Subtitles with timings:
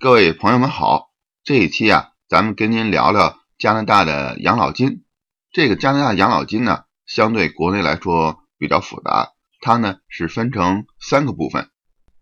[0.00, 1.10] 各位朋友们好，
[1.44, 5.04] 这一期啊，咱们跟您聊聊加拿大的养老金。
[5.52, 11.68] 这个加拿大养老金呢，相对国内来说比较复杂，它呢是分成三个部分。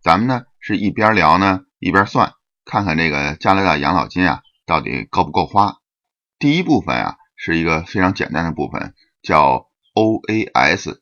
[0.03, 2.33] 咱们呢是一边聊呢一边算，
[2.65, 5.77] 看看这个加拿大养老金啊到底够不够花。
[6.41, 8.93] 第一部分啊是一个非常简单的部分，
[9.23, 10.97] 叫 OAS，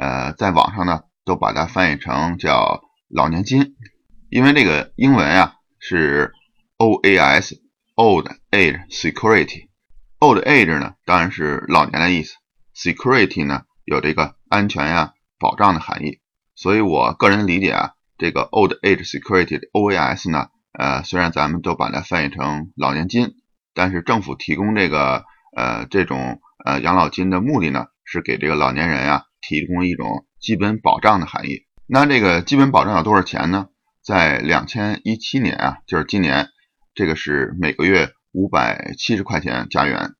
[0.00, 2.80] 呃，在网上呢都把它翻译成叫
[3.10, 3.76] 老年金，
[4.30, 5.56] 因为这个英文啊。
[5.84, 6.32] 是
[6.78, 9.66] OAS，Old Age Security。
[10.20, 12.36] Old Age 呢，当然是老年的意思。
[12.72, 16.20] Security 呢，有这个安全呀、保障的含义。
[16.54, 23.34] 所以我个人理解啊，这个 Old Age Security OAS 呢，呃，虽然咱们都把它翻译成老年金，
[23.74, 25.24] 但是政府提供这个
[25.56, 31.66] 呃这种呃养老金的目的呢，是给这个老年人呀提供一种基本保障的含义。
[31.88, 33.66] 那这个基本保障有多少钱呢？
[34.04, 36.48] 在两千一七年啊，就是今年，
[36.92, 40.10] 这个是每个月五百七十块钱加元，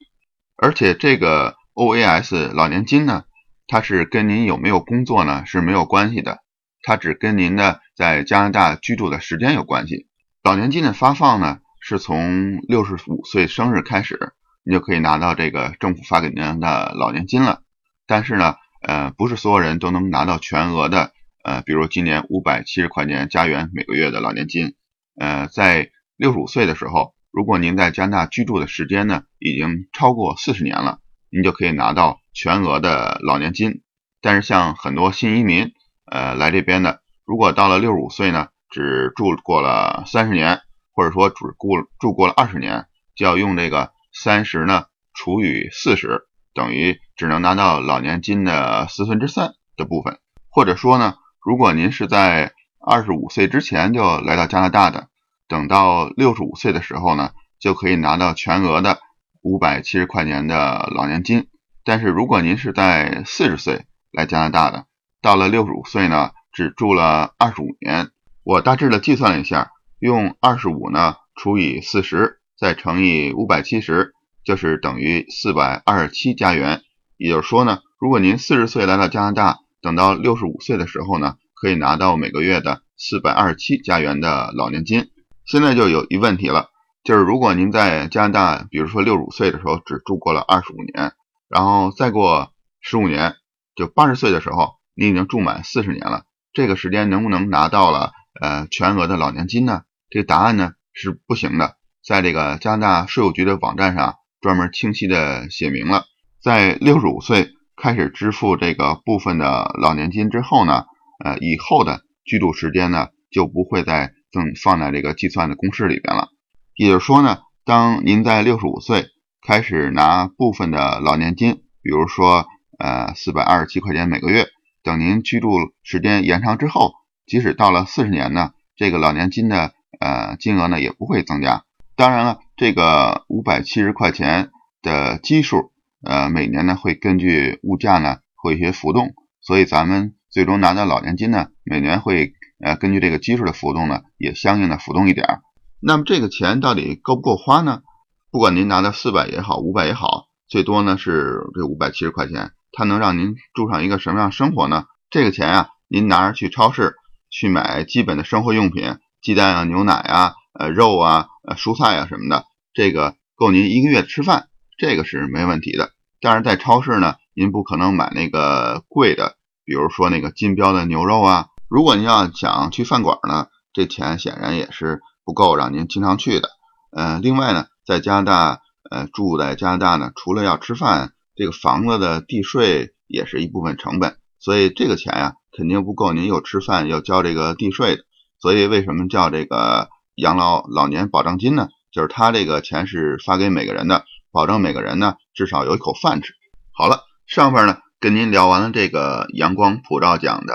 [0.57, 3.25] 而且这个 OAS 老年金呢，
[3.67, 6.39] 它是跟您有没有工作呢是没有关系的，
[6.83, 10.07] 它只跟您的在加拿大居住的时间有关系。
[10.45, 14.33] 老年金的发放呢，是从六十五岁生日开始，
[14.65, 17.63] 你就可以拿到这个政府发给您的老年金了。
[18.07, 18.55] 但是呢，
[18.87, 21.11] 呃，不是所有人都能拿到全额的。
[21.43, 24.77] 呃，比如今年五百七十块钱加元每个月的老年金，
[25.19, 33.83] 呃，在六十五岁的时候，如果您在加拿大居住的时间呢已经超过四十年了，您就可以拿到全额的老年金。
[34.21, 35.73] 但是像很多新移民，
[36.07, 40.61] 呃，来这边的，如果到了六十五岁呢，只住过了三十年，
[40.93, 51.17] 或者说只过住过了二十年，就要用这个三十呢除以四十，等于只能拿到老年金的四分之三的部分，或者说呢。
[51.45, 55.09] 如果您是在二十五岁之前就来到加拿大的，
[55.49, 59.01] 等到六十五岁的时候呢，就可以拿到全额的
[59.43, 61.49] 五百七十块钱的老年金。
[61.85, 64.87] 但是如果您是在四十岁来加拿大的，
[65.21, 68.11] 到了六十五岁呢，只住了二十五年，
[68.45, 74.13] 我大致的计算了一下，用二十五呢除以四十，再乘以五百七十，
[74.45, 76.83] 就是等于四百二十七加元。
[77.17, 85.11] 也就是说呢，如果您四十岁来到加拿大，等到六十五岁的时候呢，可以拿到每个月的四百二十七加元的老年金。
[85.45, 86.71] 现在就有一问题了，
[87.03, 91.13] 就是如果您在加拿大，比如说六十五岁的时候只住过了二十五年，
[91.49, 93.35] 然后再过十五年，
[93.75, 99.83] 就八十岁的时候，你已经住满四十年了，这个时间能不能拿到了呃全额的老年金呢？
[100.09, 101.77] 这个答案呢是不行的，
[102.07, 106.05] 在这个加拿大税务局的网站上专门清晰的写明了，
[106.41, 107.51] 在六十五岁。
[107.75, 110.85] 开始支付这个部分的老年金之后呢，
[111.25, 116.29] 呃，以后的居住时间呢就不会再增放在这个计算的公式里边了。
[116.75, 119.07] 也就是说呢，当您在六十五岁
[119.47, 122.47] 开始拿部分的老年金，比如说
[122.79, 124.47] 呃四百二十七块钱每个月，
[124.83, 125.51] 等您居住
[125.83, 126.93] 时间延长之后，
[127.27, 131.65] 即使到了四十年呢，这个老年金的呃金额呢也不会增加。
[131.97, 134.51] 当然了，这个五百七十块钱
[134.83, 135.72] 的基数。
[136.05, 142.33] 呃，每年呢会根据物价呢会一些浮动，所以咱们最终拿到老年金呢，每年会
[142.65, 145.41] 呃根据这个基数的浮动呢，也相应的浮动一点。
[145.81, 147.83] 那么这个钱到底够不够花呢？
[148.31, 154.87] 不管您拿到四百也好，五百也好，最多呢是这五百七十块钱，它能让您住上一个什么样生活呢？
[155.11, 156.95] 这个钱啊，您拿着去超市
[157.31, 164.49] 去买基本的生活用品，鸡蛋啊、牛奶啊、呃肉啊、呃蔬菜啊什么的，这个够您一个月吃饭。
[164.83, 171.47] 这个是没问题的，但是在超市呢，您不可能买那个贵的，比如说那个金标的牛肉啊。
[171.69, 176.49] 如果您要想去饭馆呢，这钱显然也是不够让您经常去的。
[176.91, 178.61] 嗯，另外呢，在加拿大，
[178.91, 188.03] 呃，住在加拿大呢，除了要吃饭，这个房子的地税也是一部分成本，所以这个钱呀，肯定不够您又吃饭又交这个地税的。
[188.41, 191.69] 所以为什么叫这个养老老年保障金呢？
[191.93, 194.07] 就是他这个钱是发给每个人的。
[194.33, 196.33] 保证每个人呢至少有一口饭吃。
[196.73, 200.55] 好了，上边呢跟您聊完了这个阳光普照奖的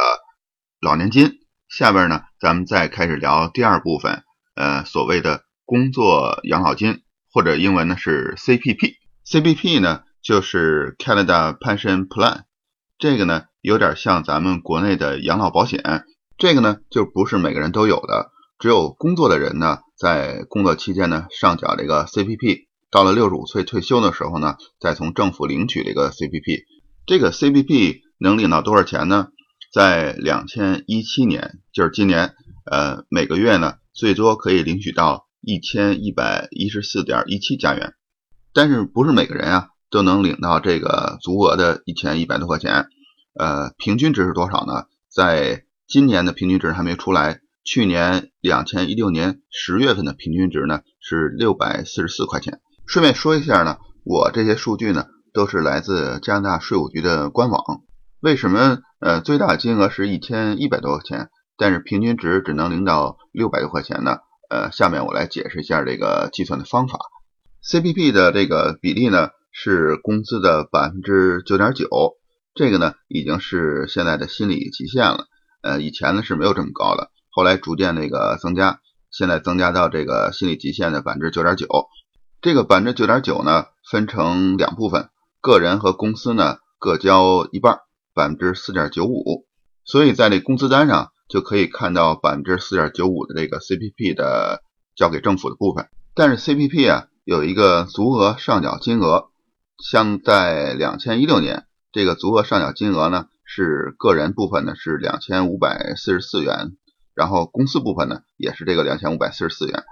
[0.82, 1.34] 老年金，
[1.70, 4.24] 下边呢咱们再开始聊第二部分，
[4.56, 7.02] 呃，所谓的工作养老金，
[7.32, 8.96] 或者英文呢是 CPP。
[9.26, 12.42] CPP 呢就是 Canada Pension Plan，
[12.98, 16.04] 这个呢有点像咱们国内的养老保险，
[16.38, 22.67] 这个呢就不是每个人都有的，只有工作的人呢在工作期间呢上缴这个 CPP。
[22.90, 26.64] 到了六十五岁退休的时候呢，再从政府领取这个 CPP。
[27.06, 29.30] 这个 CPP 能领到多少钱呢？
[29.74, 32.34] 在两千一七年，就是今年，
[32.66, 37.94] 呃，每个月呢最多可以领取到一千一百一十四点一七加元。
[38.54, 42.88] 但是不是每个人啊都能领到这个足额的一千一百多块钱？
[43.34, 44.86] 呃，平均值是多少呢？
[45.10, 52.62] 在今年的平均值还没出来，去年两千一六年十月份的平均值呢是六百四十四块钱。
[52.88, 57.82] 顺便说一下呢，我这些数据呢都是来自加拿大税务局的官网。
[58.22, 64.20] 为什么呃最大金额是一千一百多块钱，但是平均值只能领到六百多块钱呢？
[64.50, 66.98] 呃，下面我来解释一下这个计算的方法。
[67.62, 71.90] CPP 的这个比例呢是工资的百分之九点九，
[72.56, 75.26] 这个呢已经是现在的心理极限了。
[75.62, 78.80] 呃，以前呢是没有这么高的，后来逐渐那个增加，
[79.12, 81.68] 现在增加到这个心理极限的百分之九点九。
[82.42, 85.10] 这个百分之九点九呢分成两部分，
[85.42, 87.80] 个人和公司呢各交一半，
[88.14, 89.46] 百分之四点九五。
[89.84, 94.62] 所以在这工资单上就可以看到百分之四点九五的这个 CPP 的
[94.96, 95.88] 交给政府的部分。
[96.14, 97.08] 但是 CPP 啊。
[97.28, 99.32] 有一个足额上缴金额，
[99.84, 106.78] 像在两千一六年，这个足额上缴金额呢是个人部分呢是两千五百四十四元，
[107.14, 109.84] 然后公司部分呢也是这个两千五百四十四元。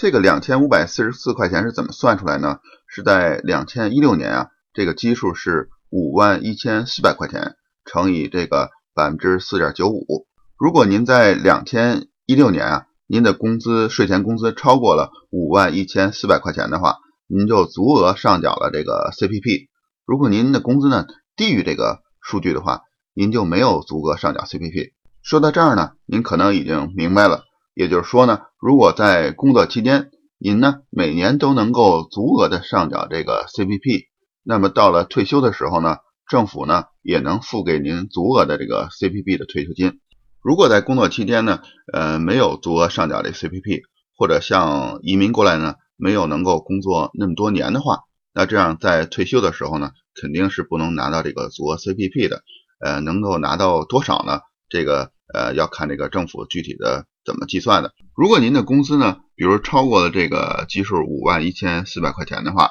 [0.00, 2.60] 这个两千五百四十四块钱是怎么算出来呢？
[2.88, 10.26] 是在两千一六年啊，这个基数是五万一千四百块钱乘以这个百分之四点九五。
[10.58, 12.86] 如果您在两千一六年啊。
[13.12, 19.66] 您的工资税前工资超过了五万一千四百块钱的话，您就足额上缴了这个 CPP。
[20.06, 22.82] 如果您的工资呢低于这个数据的话，
[23.12, 24.92] 您就没有足额上缴 CPP。
[25.22, 27.42] 说到这儿呢，您可能已经明白了。
[27.80, 34.02] 也就是说呢，如果在工作期间您呢每年都能够足额的上缴这个 CPP，
[34.42, 35.96] 那么到了退休的时候呢，
[36.28, 39.98] 政府呢也能付给您足额的这个 CPP 的退休金。
[40.42, 43.80] 如果在工作期间呢，呃，没有足额上缴的 CPP，
[44.14, 48.00] 或者像移民过来呢，没有能够工作那么多年的话，
[48.34, 52.42] 那这样在退休的时候呢，肯定是不能拿到这个足额 CPP 的。
[52.78, 54.40] 呃，能够拿到多少呢？
[54.68, 57.92] 这个呃要看这个政府具体的怎么计算的。
[58.14, 62.70] 如果您的工资呢，比如超过了这个基数五万一千四百块钱的话，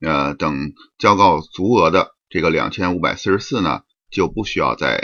[0.00, 5.00] 呃，等交够足额的这个两千五百四十四呢，就不需要再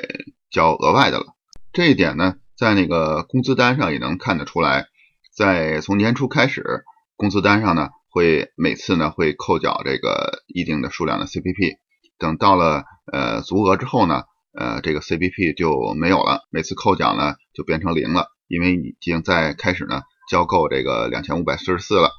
[0.51, 1.27] 交额外的了。
[1.73, 4.87] 这一点呢，在那个工资单上也能看得出来。
[5.35, 6.85] 在从年初开始，
[7.17, 11.77] 工资单上呢会每次呢会扣缴这个一定的数量的 CPP，
[12.19, 14.23] 等到了呃足额之后呢，
[14.59, 22.11] 呃这个 CPP 就没有了，每次扣缴呢就变成零了，因为已经在开始呢交够这个两千五百四十四了。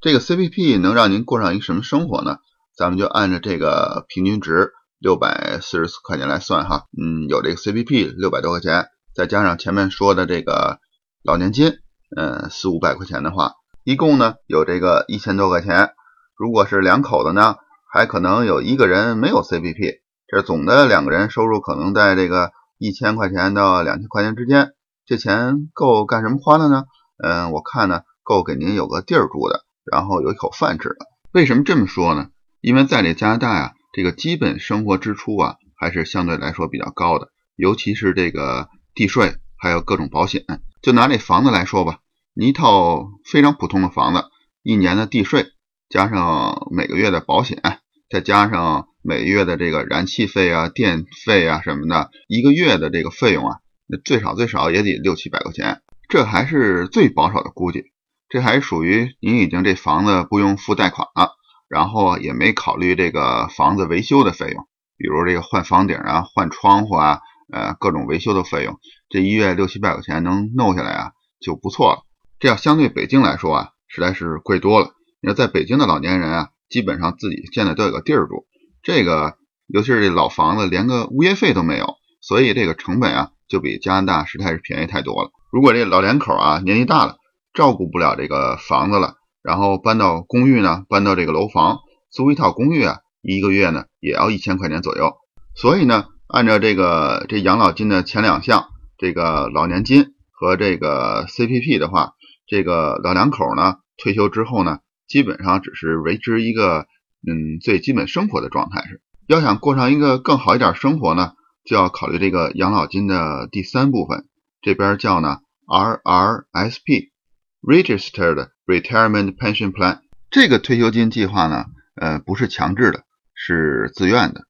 [0.00, 2.38] 这个 CPP 能让您过上一个什么生活呢？
[2.76, 4.70] 咱们就按照这个平均值
[5.00, 8.86] 六百四十四块钱来算哈，嗯，有这个 CPP 六百多块钱。
[9.14, 10.78] 再加上前面说的这个
[11.24, 11.72] 老年金，
[12.16, 15.90] 嗯，四五百块钱的话，一共呢有这个一千多块钱。
[16.36, 17.56] 如果是两口子呢，
[17.92, 19.98] 还可能有一个人没有 CPP，
[20.28, 24.74] 这总的两个人收入可能在这个一千块钱到两千块钱之间。
[25.08, 26.84] 这钱够干什么花的呢？
[27.20, 30.96] 嗯，我看呢够给您有个地儿住的，然后有一口饭吃的。
[31.32, 32.28] 为什么这么说呢？
[32.60, 38.68] 因为在这加拿大呀，这个基本生活支出啊还是相对来说比较高的，尤其是这个。
[38.94, 40.44] 地税还有各种保险，
[40.82, 42.00] 就拿这房子来说吧，
[42.34, 44.24] 你一套非常普通的房子，
[44.64, 45.52] 一年的地税
[45.88, 47.62] 加上每个月的保险，
[48.10, 53.58] 再加上每月的这个燃气费啊、电费啊什么的，一个月的这个费用啊，
[53.88, 57.84] 那最少最少也得六七百块钱，这还是最保守的估计。
[58.28, 61.32] 这还属于您已经这房子不用付贷款了，
[61.68, 67.20] 然后也没考虑这个房子维修的费用，比如这个换房顶啊、换窗户啊。
[67.50, 68.78] 呃，各种维修的费用，
[69.08, 72.02] 这一月六七百块钱能弄下来啊，就不错了。
[72.38, 74.90] 这要相对北京来说啊，实在是贵多了。
[75.22, 78.46] 你要在北京的老年人啊，基本上自己现在都有个地儿住，
[78.82, 81.94] 这个尤其是这老房子，连个物业费都没有，
[82.28, 85.30] 所以这个成本啊，就比加拿大实在是便宜太多了。
[85.50, 87.16] 如果这老两口啊年纪大了，
[87.54, 91.78] 照顾不了这个房子了，然后搬到公寓呢，搬到这个楼房，
[92.10, 95.14] 租一套公寓啊，一个月呢也要一千块钱左右。
[95.54, 96.04] 所以呢。
[96.30, 98.66] 按照这个这养老金的前两项，
[98.98, 102.10] 这个老年金和这个 CPP 的话，
[102.46, 106.84] 这个老两口呢退休之后呢，基本上只是维持一个
[107.26, 109.00] 嗯最基本生活的状态是。
[109.26, 111.32] 要想过上一个更好一点生活呢，
[111.68, 114.26] 就要考虑这个养老金的第三部分，
[114.62, 120.00] 这边叫呢 RRSP，Registered Retirement Pension Plan。
[120.30, 124.46] 这个退休金计划呢，呃不是强制的，是自愿的。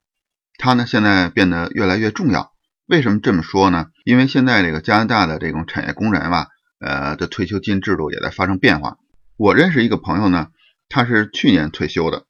[0.59, 2.53] 它呢现在变得越来越重要，
[2.87, 3.87] 为什么这么说呢？
[4.05, 6.47] 因为现在这个加拿大的这种产业工人吧，
[6.79, 8.99] 呃的退休金制度也在发生变化。
[9.37, 10.51] 我认识一个朋友呢，
[10.89, 12.27] 他是去年退休的，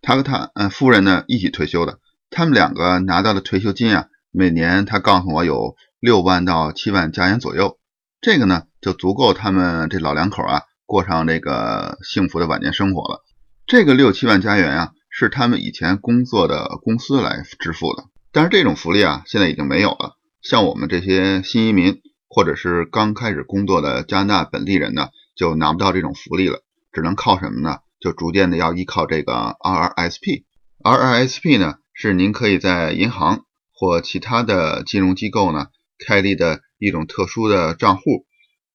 [0.00, 1.98] 他和他嗯夫人呢一起退休的，
[2.30, 7.78] 他们两个拿到的退休金啊，每年他告诉我有六万到七万加元左右，
[8.20, 13.24] 这个呢就足够他们这老两口啊过上这个幸福的晚年生活了。
[13.66, 20.16] 这个六七万加元啊，是他们以前工作的公司来支付的，但是这种福利啊现在已经没有了。
[20.42, 25.08] 像我们这些新移民或者是刚开始工作的加拿大本地人呢。
[25.36, 27.78] 就拿不到这种福利了，只能靠什么呢？
[27.98, 30.44] 就逐渐的要依靠这个 RRSP。
[30.84, 33.46] RRSP 呢，是您可以在银行
[33.80, 35.68] 或其他的金融机构呢
[36.06, 38.26] 开立的一种特殊的账户，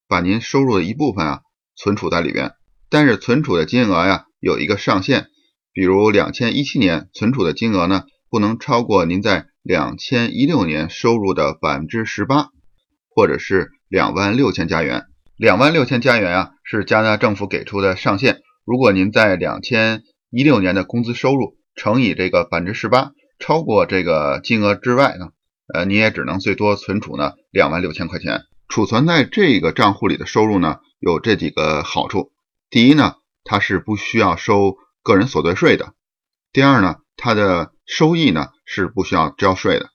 [0.08, 1.42] 把您收入的一部分啊
[1.76, 2.54] 存储在里边。
[2.90, 5.28] 但是存储的金额呀有一个上限，
[5.74, 12.50] 比如两千一七年存储的金额呢不能超过您在两千一六年收入的百分之十八，
[13.08, 15.06] 或者是两万六千加元。
[15.38, 18.42] 两万六千加元啊，是加拿大政府给出的上限。
[18.66, 25.30] 如果您在两千一六年的工资收入乘以这个百分之十八，超过这个金额之外呢，
[25.74, 28.44] 呃，你也只能最多存储呢两万六千块钱。
[28.68, 32.32] 储存在这个账户里的收入呢，有这几个好处：
[32.70, 35.94] 第一呢，它是不需要收个人所得税的；
[36.52, 39.90] 第二呢，它的收益呢是不需要交税的。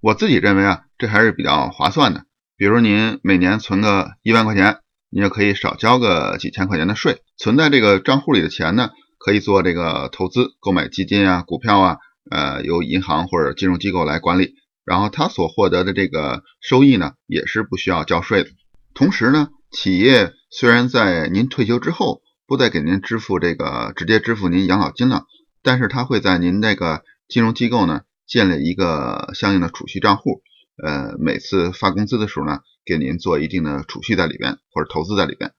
[0.00, 2.24] 我自己认为啊，这还是比较划算的。
[2.56, 4.78] 比如您每年存个一万块钱。
[5.14, 7.20] 你就可以少交个几千块钱的税。
[7.36, 11.96] 存在这个账户里的钱呢，可以做这个投资，购买基金啊、股票啊，
[12.30, 14.54] 呃，由银行或者金融机构来管理。
[14.84, 18.50] 然后他所获得的这个收益呢，也是不需要交税的。
[18.94, 25.24] 同时呢，企业虽然在您退休之后不再给您支付这个直接支付您养老金了，
[25.62, 30.42] 但是他会在您那个金融机构呢建立一个相应的储蓄账户。
[30.82, 32.60] 呃，每次发工资的时候呢。
[32.84, 35.52] 给您做一定的储蓄在里边，或者投资在里边。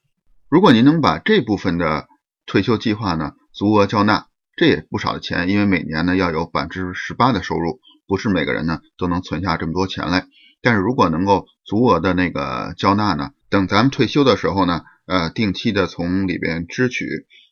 [0.50, 2.10] 如果您能把这部分的
[2.46, 10.28] 退休计划呢足额交纳，这也不少的钱，因为每年呢要有百分之十八的收入，不是每个人呢都能存下这么多钱来。
[10.62, 17.06] 但是如果能够足额的那个交纳呢，等咱们退休的时候呢，呃，定期的从里边支取，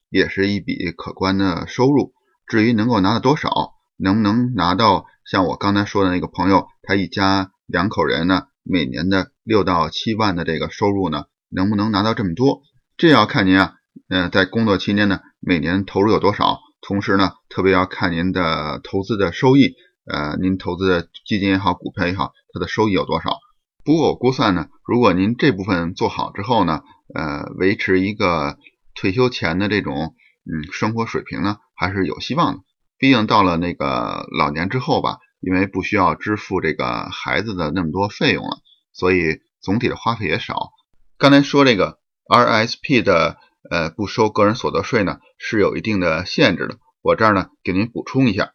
[0.10, 2.14] 也是一笔可观的收入。
[2.48, 3.50] 至于能够拿到多少，
[3.98, 8.48] 能不能拿到像我刚才说的那个朋友，他一家两口人呢？
[8.64, 12.62] 每年的六到七万的这个收入呢，能不能拿到这么多？
[12.96, 13.74] 这要看您啊，
[14.08, 16.60] 呃，在工作期间呢，每年投入有多少？
[16.82, 23.40] 同时呢，特别要看您的投资的收益，呃，您投资的基金也好，股票也好，它的收益有多少？
[23.84, 26.82] 不过我估算呢，如果您这部分做好之后呢，
[27.14, 28.58] 呃，维持一个
[28.96, 32.60] 退休前的这种嗯生活水平呢，还是有希望的。
[32.98, 35.18] 毕竟到了那个老年之后吧。
[35.44, 38.60] 因为不需要支付这个孩子的那么多费用了，
[38.94, 40.70] 所以总体的花费也少。
[41.18, 41.98] 刚才说这个
[42.30, 43.38] RSP 的
[43.70, 46.78] 呃不收个人所得税呢，是有一定的限制的。
[47.02, 48.54] 我这儿呢给您补充一下，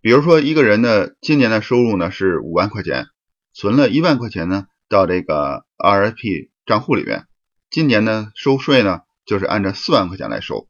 [0.00, 3.06] 比如说一个人的今年的收入呢是五万块钱，
[3.54, 7.26] 存了一万块钱呢到这个 RSP 账户里边，
[7.70, 10.68] 今年呢收税呢就是按照四万块钱来收。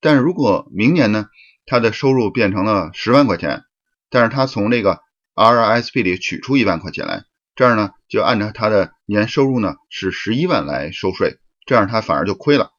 [0.00, 1.26] 但是如果明年呢
[1.66, 3.64] 他的收入变成了十万块钱，
[4.08, 5.00] 但是他从这个
[5.34, 7.24] RRSP 里取出一万块钱来，
[7.56, 12.70] 这样呢就按照他的年收入呢是十一万来收税，这样他反而就亏了。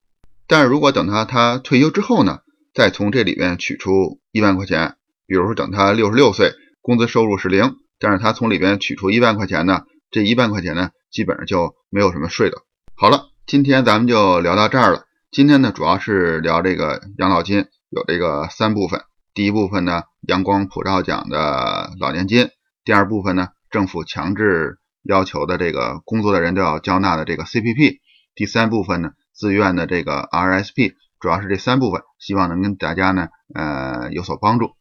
[0.49, 2.39] 但是如果等他他退休之后呢，
[2.73, 4.95] 再从这里边取出一万块钱，
[5.27, 12.57] 比如说等他六十六岁，工资收入是零，但是他从里边取出一万块钱呢，这一万块钱呢基本上就没有什么税的。
[12.95, 15.03] 好了，今天咱们就聊到这儿了。
[15.31, 19.01] 今天呢主要是聊这个养老金，有这个三部分。
[19.35, 22.47] 第一部分呢，阳光普照奖的老年金；
[22.83, 27.99] 第二部分呢，政府强制要求的这个工作的人都要交纳的这个 CPP；
[28.33, 30.95] 第三部分呢，自愿的这个 RSP。
[31.21, 34.75] 主要是这三部分，希望能跟大家呢，呃，有所帮助。